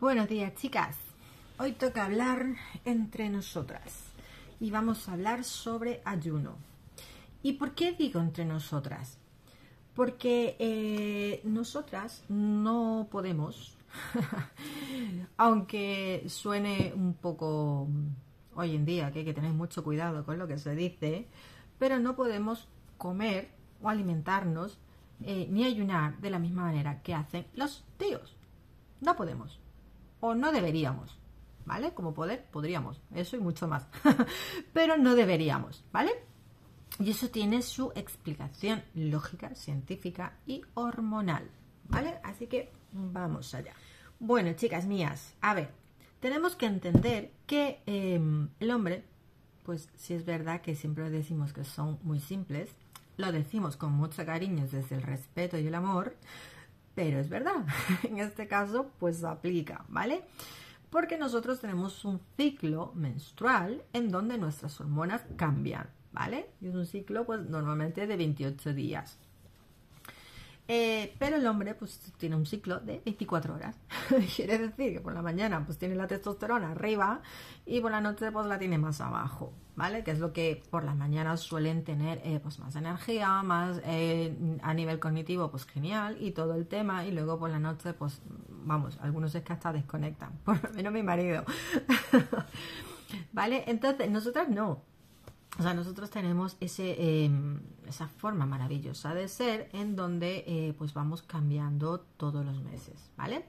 [0.00, 0.96] Buenos días, chicas.
[1.58, 2.54] Hoy toca hablar
[2.84, 4.04] entre nosotras
[4.60, 6.54] y vamos a hablar sobre ayuno.
[7.42, 9.18] ¿Y por qué digo entre nosotras?
[9.96, 13.76] Porque eh, nosotras no podemos,
[15.36, 17.88] aunque suene un poco
[18.54, 21.26] hoy en día que hay que tener mucho cuidado con lo que se dice,
[21.80, 22.68] pero no podemos
[22.98, 23.50] comer
[23.82, 24.78] o alimentarnos
[25.24, 28.36] eh, ni ayunar de la misma manera que hacen los tíos.
[29.00, 29.58] No podemos
[30.20, 31.18] o no deberíamos,
[31.64, 31.92] ¿vale?
[31.94, 33.86] Como poder, podríamos, eso y mucho más,
[34.72, 36.12] pero no deberíamos, ¿vale?
[36.98, 41.48] Y eso tiene su explicación lógica, científica y hormonal,
[41.88, 42.18] ¿vale?
[42.24, 43.72] Así que vamos allá.
[44.18, 45.70] Bueno, chicas mías, a ver,
[46.20, 49.04] tenemos que entender que em, el hombre,
[49.62, 52.70] pues si es verdad que siempre decimos que son muy simples,
[53.16, 56.16] lo decimos con mucho cariño desde el respeto y el amor,
[56.98, 57.64] pero es verdad,
[58.02, 60.24] en este caso pues aplica, ¿vale?
[60.90, 66.50] Porque nosotros tenemos un ciclo menstrual en donde nuestras hormonas cambian, ¿vale?
[66.60, 69.16] Y es un ciclo pues normalmente de 28 días.
[70.70, 73.74] Eh, pero el hombre pues tiene un ciclo de 24 horas.
[74.36, 77.22] Quiere decir que por la mañana pues tiene la testosterona arriba
[77.64, 80.04] y por la noche pues la tiene más abajo, ¿vale?
[80.04, 84.36] Que es lo que por las mañanas suelen tener eh, pues más energía, más eh,
[84.62, 88.20] a nivel cognitivo pues genial y todo el tema y luego por la noche pues
[88.48, 91.44] vamos, algunos es que hasta desconectan, por lo menos mi marido.
[93.32, 93.64] ¿Vale?
[93.66, 94.82] Entonces nosotras no,
[95.56, 100.94] o sea, nosotros tenemos ese, em, esa forma maravillosa de ser en donde eh, pues
[100.94, 103.44] vamos cambiando todos los meses, ¿vale?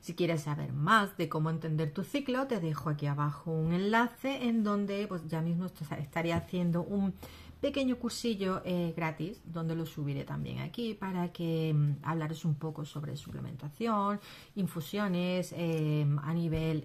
[0.00, 4.48] Si quieres saber más de cómo entender tu ciclo, te dejo aquí abajo un enlace
[4.48, 7.14] en donde pues ya mismo estaría haciendo un
[7.60, 12.84] pequeño cursillo eh, gratis donde lo subiré también aquí para que em, hablaros un poco
[12.84, 14.18] sobre suplementación,
[14.56, 16.84] infusiones em, a nivel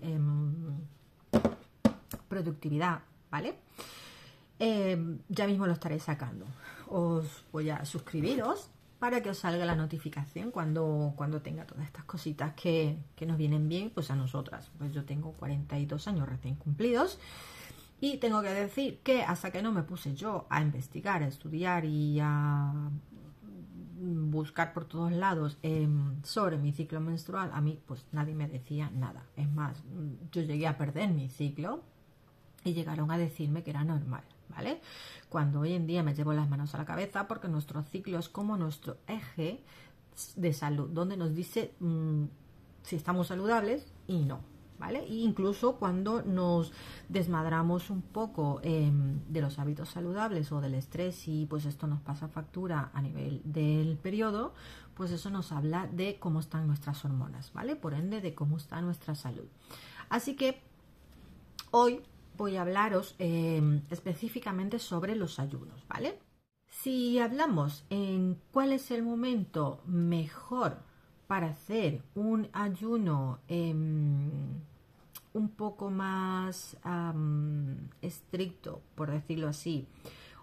[2.28, 3.00] productividad,
[3.32, 3.56] ¿vale?
[4.60, 6.46] Em, ya mismo lo estaré sacando.
[6.88, 12.06] Os voy a suscribiros para que os salga la notificación cuando, cuando tenga todas estas
[12.06, 14.72] cositas que, nos vienen bien, pues a nosotras.
[14.78, 17.20] Pues yo tengo 42 años recién cumplidos
[18.02, 21.86] y tengo que decir que hasta que no me puse yo a investigar, a estudiar
[21.86, 22.74] y a
[24.00, 28.90] buscar por todos lados em, sobre mi ciclo menstrual, a mí pues nadie me decía
[28.92, 29.24] nada.
[29.36, 29.84] Es más,
[30.32, 31.84] yo llegué a perder mi ciclo
[32.64, 34.24] y llegaron a decirme que era normal.
[34.58, 34.82] ¿Vale?
[35.30, 38.28] Cuando hoy en día me llevo las manos a la cabeza porque nuestro ciclo es
[38.28, 39.64] como nuestro eje
[40.36, 42.24] de salud, donde nos dice mm,
[42.82, 44.40] si estamos saludables y no,
[44.80, 45.04] ¿vale?
[45.04, 46.72] E incluso cuando nos
[47.08, 52.02] desmadramos un poco em, de los hábitos saludables o del estrés y pues esto nos
[52.02, 54.56] pasa factura a nivel del periodo,
[54.96, 57.76] pues eso nos habla de cómo están nuestras hormonas, ¿vale?
[57.76, 59.46] Por ende, de cómo está nuestra salud.
[60.10, 60.64] Así que
[61.70, 62.02] hoy
[62.38, 66.20] voy a hablaros eh, específicamente sobre los ayunos, ¿vale?
[66.70, 70.78] Si hablamos en cuál es el momento mejor
[71.28, 74.30] para hacer un ayuno em,
[75.34, 76.78] un poco más
[78.02, 79.88] estricto, por decirlo así,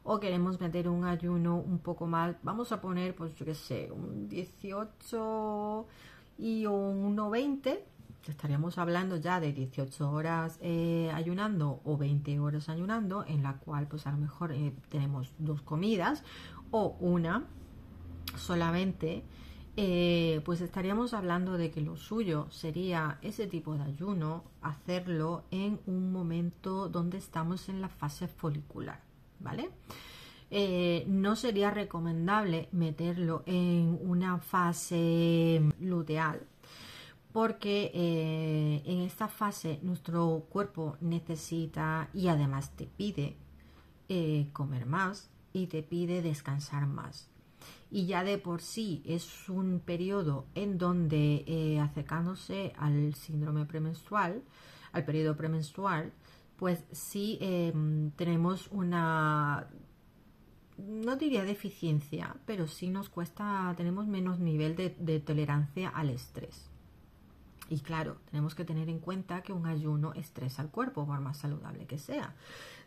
[0.02, 3.90] o queremos meter un ayuno un poco más, vamos a poner, pues yo qué sé,
[3.90, 5.86] un 18
[6.38, 7.80] y un 1,20
[8.30, 13.86] estaríamos hablando ya de 18 horas eh, ayunando o 20 horas ayunando, en la cual
[13.86, 16.22] pues a lo mejor eh, tenemos dos comidas
[16.70, 17.44] o una
[18.36, 19.22] solamente,
[19.76, 25.80] eh, pues estaríamos hablando de que lo suyo sería ese tipo de ayuno, hacerlo en
[25.86, 29.00] un momento donde estamos en la fase folicular,
[29.40, 29.70] ¿vale?
[31.08, 36.46] no sería recomendable meterlo en una fase luteal,
[37.34, 43.36] porque eh, en esta fase nuestro cuerpo necesita y además te pide
[44.08, 47.28] eh, comer más y te pide descansar más.
[47.90, 54.40] Y ya de por sí es un periodo en donde eh, acercándose al síndrome premenstrual,
[54.92, 56.12] al periodo premenstrual,
[56.56, 59.66] pues sí em, tenemos una,
[60.78, 66.70] no diría deficiencia, pero sí nos cuesta, tenemos menos nivel de tolerancia al estrés.
[67.68, 71.38] Y claro, tenemos que tener en cuenta que un ayuno estresa al cuerpo, por más
[71.38, 72.34] saludable que sea.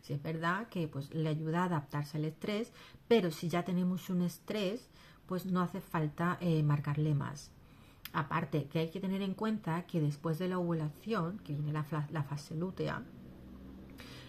[0.02, 2.72] Si es verdad que pues, le ayuda a adaptarse al estrés,
[3.08, 4.88] pero si ya tenemos un estrés,
[5.26, 7.50] pues no hace falta eh, marcarle más.
[8.12, 11.84] Aparte, que hay que tener en cuenta que después de la ovulación, que viene la,
[12.22, 13.02] fase lútea,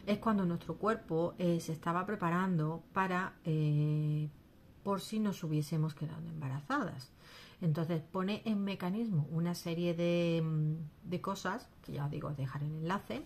[0.05, 4.29] es cuando nuestro cuerpo eh, se estaba preparando para, eh,
[4.83, 7.11] por si nos hubiésemos quedado embarazadas.
[7.61, 12.71] Entonces pone en mecanismo una serie de, mm, de cosas, que ya digo, dejar el
[12.71, 13.23] enlace,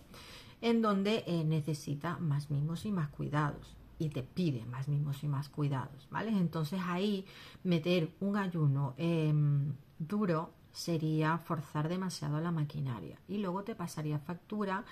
[0.60, 5.28] en donde eh, necesita más mimos y más cuidados y te pide más mimos y
[5.28, 6.30] más cuidados, ¿vale?
[6.30, 7.26] Entonces ahí
[7.62, 14.84] meter un ayuno em, duro sería forzar demasiado la maquinaria y luego te pasaría factura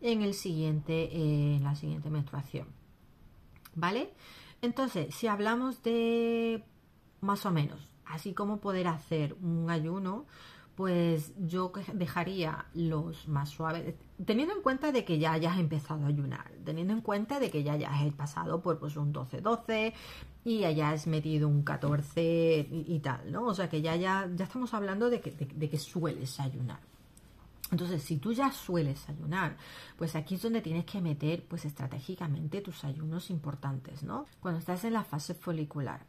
[0.00, 2.68] en el siguiente, en la siguiente menstruación,
[3.74, 4.12] ¿vale?
[4.62, 6.64] Entonces, si hablamos de
[7.20, 10.26] más o menos, así como poder hacer un ayuno,
[10.76, 13.94] pues yo dejaría los más suaves,
[14.24, 17.62] teniendo en cuenta de que ya hayas empezado a ayunar, teniendo en cuenta de que
[17.62, 19.94] ya hayas pasado por pues, un 12-12
[20.44, 23.46] y hayas metido un 14 y, tal, ¿no?
[23.46, 26.80] O sea que ya, ya, ya estamos hablando de que, de que sueles ayunar.
[27.72, 29.56] Entonces, si tú ya sueles ayunar,
[29.96, 34.26] pues aquí es donde tienes que meter, pues estratégicamente tus ayunos importantes, ¿no?
[34.40, 36.04] Cuando estás en la fase folicular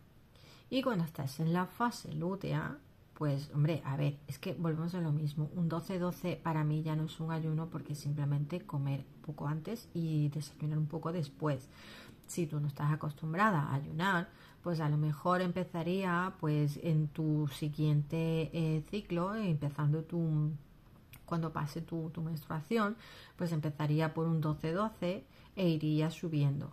[0.70, 2.78] y cuando estás en la fase lútea,
[3.14, 5.50] pues hombre, a ver, es que volvemos a lo mismo.
[5.56, 10.30] Un 12-12 para mí ya no es un ayuno porque simplemente comer poco antes y
[10.30, 11.68] desayunar un poco después.
[12.28, 14.30] Si tú no estás acostumbrada a ayunar,
[14.62, 20.52] pues a lo mejor empezaría pues en tu siguiente eh, ciclo, empezando tu,
[21.26, 22.98] cuando pase tu, tu menstruación,
[23.36, 25.24] pues empezaría por un 12-12
[25.56, 26.70] e iría subiendo.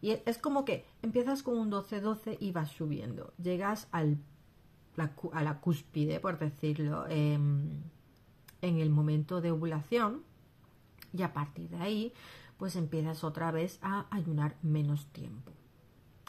[0.00, 3.32] Y es como que empiezas con un 12-12 y vas subiendo.
[3.38, 4.18] Llegas al
[5.32, 7.70] a la cúspide, por decirlo, em,
[8.60, 10.22] en el momento de ovulación
[11.12, 12.12] y a partir de ahí
[12.58, 15.52] pues empiezas otra vez a ayunar menos tiempo.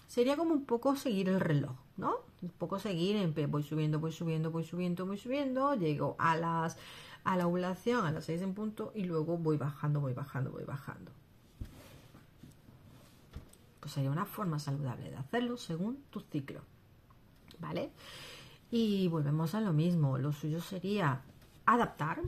[0.08, 2.16] Sería como un poco seguir el reloj, ¿no?
[2.42, 3.18] Un poco seguir,
[3.50, 6.78] voy subiendo, voy subiendo, voy subiendo, voy subiendo, llego a las
[7.24, 10.64] a la ovulación a las 6 en punto y luego voy bajando, voy bajando, voy
[10.64, 11.12] bajando.
[13.82, 16.62] Pues sería una forma saludable de hacerlo según tu ciclo.
[17.60, 17.92] ¿Vale?
[18.70, 21.24] Y volvemos a lo mismo, lo suyo sería
[21.66, 22.22] adaptar,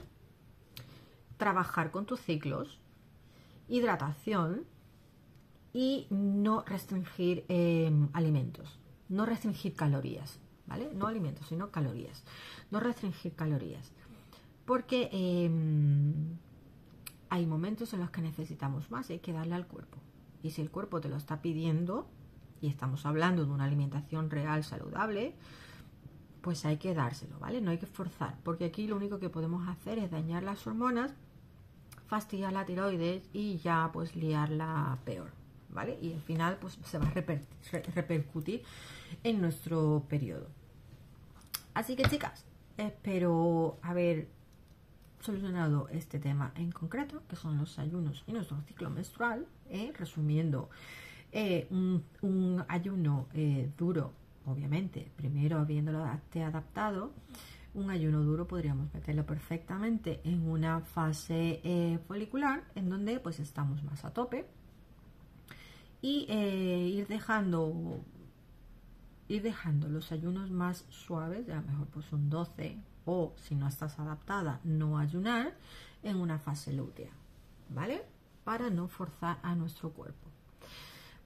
[1.38, 2.78] trabajar con tus ciclos,
[3.68, 4.64] hidratación
[5.72, 8.78] y no restringir em, alimentos,
[9.08, 10.90] no restringir calorías, ¿vale?
[10.94, 12.24] No alimentos, sino calorías,
[12.70, 13.90] no restringir calorías,
[14.66, 16.36] porque em,
[17.28, 19.98] hay momentos en los que necesitamos más y hay que darle al cuerpo.
[20.44, 22.06] Y si el cuerpo te lo está pidiendo,
[22.60, 25.34] y estamos hablando de una alimentación real saludable,
[26.42, 27.62] pues hay que dárselo, ¿vale?
[27.62, 31.14] No hay que forzar, porque aquí lo único que podemos hacer es dañar las hormonas,
[32.06, 35.30] fastidiar la tiroides y ya pues liarla peor,
[35.70, 35.98] ¿vale?
[36.02, 38.62] Y al final pues se va a repercutir
[39.22, 40.48] en nuestro periodo.
[41.72, 42.44] Así que chicas,
[42.76, 44.28] espero haber
[45.24, 49.92] solucionado este tema en concreto, que son los ayunos y nuestro ciclo menstrual, ¿eh?
[49.98, 50.68] resumiendo,
[51.32, 54.12] eh, un, ayuno eh, duro
[54.46, 57.12] obviamente, primero habiéndolo adaptado,
[57.72, 64.04] un ayuno duro podríamos meterlo perfectamente en una fase folicular en donde pues estamos más
[64.04, 64.44] a tope
[66.02, 68.02] y ir dejando
[69.28, 73.68] ir dejando los ayunos más suaves, a lo mejor pues un 12 o si no
[73.68, 75.54] estás adaptada no ayunar
[76.02, 77.10] en una fase lútea,
[77.70, 78.02] ¿vale?
[78.44, 80.28] Para no forzar a nuestro cuerpo.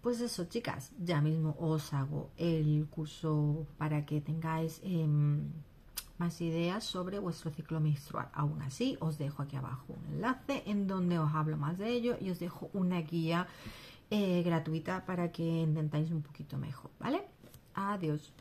[0.00, 5.50] Pues eso, chicas, ya mismo os hago el curso para que tengáis em,
[6.18, 8.28] más ideas sobre vuestro ciclo menstrual.
[8.32, 12.16] Aún así, os dejo aquí abajo un enlace en donde os hablo más de ello
[12.20, 13.48] y os dejo una guía
[14.10, 17.24] eh, gratuita para que intentáis un poquito mejor, ¿vale?
[17.78, 18.32] Adeus.